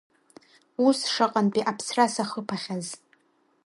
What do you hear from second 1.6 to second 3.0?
аԥсра сахыԥахьаз.